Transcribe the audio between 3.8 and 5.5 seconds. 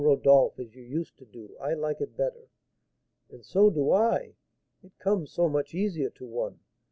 I, it comes so